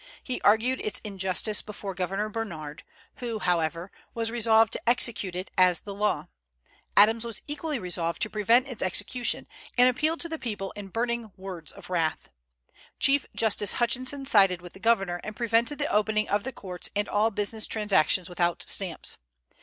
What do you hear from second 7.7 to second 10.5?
resolved to prevent its execution, and appealed to the